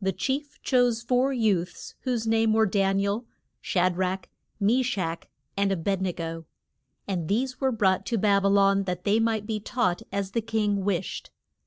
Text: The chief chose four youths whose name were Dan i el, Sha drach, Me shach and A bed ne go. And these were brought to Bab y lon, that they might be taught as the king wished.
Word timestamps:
The 0.00 0.14
chief 0.14 0.58
chose 0.62 1.02
four 1.02 1.30
youths 1.30 1.94
whose 2.04 2.26
name 2.26 2.54
were 2.54 2.64
Dan 2.64 2.98
i 3.00 3.02
el, 3.04 3.26
Sha 3.60 3.90
drach, 3.90 4.24
Me 4.58 4.82
shach 4.82 5.24
and 5.58 5.70
A 5.70 5.76
bed 5.76 6.00
ne 6.00 6.14
go. 6.14 6.46
And 7.06 7.28
these 7.28 7.60
were 7.60 7.70
brought 7.70 8.06
to 8.06 8.16
Bab 8.16 8.44
y 8.44 8.48
lon, 8.48 8.84
that 8.84 9.04
they 9.04 9.20
might 9.20 9.44
be 9.44 9.60
taught 9.60 10.00
as 10.10 10.30
the 10.30 10.40
king 10.40 10.86
wished. 10.86 11.28